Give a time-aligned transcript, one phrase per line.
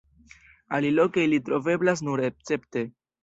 [0.77, 2.85] Aliloke ili troveblas nur escepte.